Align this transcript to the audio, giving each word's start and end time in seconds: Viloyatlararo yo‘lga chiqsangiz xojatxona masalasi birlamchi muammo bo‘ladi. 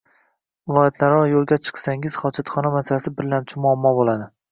Viloyatlararo 0.69 1.27
yo‘lga 1.31 1.57
chiqsangiz 1.65 2.15
xojatxona 2.21 2.71
masalasi 2.77 3.13
birlamchi 3.21 3.61
muammo 3.67 3.93
bo‘ladi. 4.01 4.27